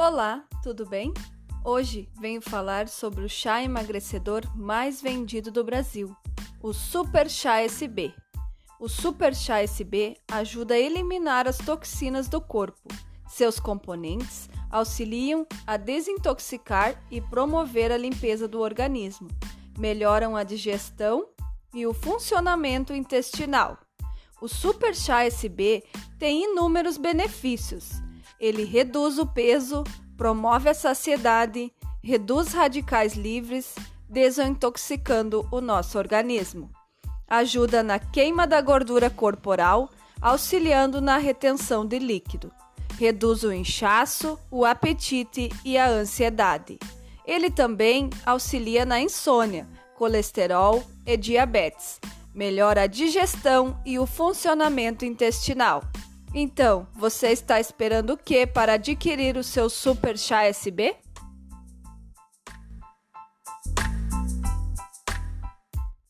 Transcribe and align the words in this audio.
Olá, 0.00 0.44
tudo 0.62 0.86
bem? 0.86 1.12
Hoje 1.64 2.08
venho 2.20 2.40
falar 2.40 2.86
sobre 2.86 3.24
o 3.24 3.28
chá 3.28 3.64
emagrecedor 3.64 4.44
mais 4.56 5.02
vendido 5.02 5.50
do 5.50 5.64
Brasil, 5.64 6.16
o 6.62 6.72
Super 6.72 7.28
Chá 7.28 7.62
SB. 7.62 8.14
O 8.78 8.88
Super 8.88 9.34
Chá 9.34 9.58
SB 9.60 10.16
ajuda 10.30 10.74
a 10.74 10.78
eliminar 10.78 11.48
as 11.48 11.58
toxinas 11.58 12.28
do 12.28 12.40
corpo. 12.40 12.88
Seus 13.28 13.58
componentes 13.58 14.48
auxiliam 14.70 15.44
a 15.66 15.76
desintoxicar 15.76 17.04
e 17.10 17.20
promover 17.20 17.90
a 17.90 17.96
limpeza 17.96 18.46
do 18.46 18.60
organismo, 18.60 19.26
melhoram 19.76 20.36
a 20.36 20.44
digestão 20.44 21.26
e 21.74 21.84
o 21.88 21.92
funcionamento 21.92 22.94
intestinal. 22.94 23.76
O 24.40 24.46
Super 24.46 24.94
Chá 24.94 25.24
SB 25.24 25.82
tem 26.20 26.44
inúmeros 26.44 26.96
benefícios 26.96 28.00
ele 28.40 28.64
reduz 28.64 29.18
o 29.18 29.26
peso, 29.26 29.84
promove 30.16 30.68
a 30.68 30.74
saciedade, 30.74 31.72
reduz 32.02 32.52
radicais 32.52 33.14
livres, 33.14 33.74
desintoxicando 34.08 35.46
o 35.50 35.60
nosso 35.60 35.98
organismo. 35.98 36.70
Ajuda 37.28 37.82
na 37.82 37.98
queima 37.98 38.46
da 38.46 38.60
gordura 38.60 39.10
corporal, 39.10 39.90
auxiliando 40.20 41.00
na 41.00 41.18
retenção 41.18 41.84
de 41.84 41.98
líquido. 41.98 42.50
Reduz 42.98 43.42
o 43.44 43.52
inchaço, 43.52 44.38
o 44.50 44.64
apetite 44.64 45.50
e 45.64 45.76
a 45.76 45.88
ansiedade. 45.88 46.78
Ele 47.24 47.50
também 47.50 48.08
auxilia 48.24 48.86
na 48.86 48.98
insônia, 48.98 49.68
colesterol 49.94 50.82
e 51.04 51.16
diabetes. 51.16 52.00
Melhora 52.34 52.82
a 52.82 52.86
digestão 52.86 53.78
e 53.84 53.98
o 53.98 54.06
funcionamento 54.06 55.04
intestinal. 55.04 55.82
Então, 56.34 56.86
você 56.94 57.28
está 57.28 57.58
esperando 57.58 58.10
o 58.10 58.16
que 58.16 58.46
para 58.46 58.74
adquirir 58.74 59.36
o 59.36 59.42
seu 59.42 59.70
Super 59.70 60.18
Chá 60.18 60.44
SB? 60.44 60.94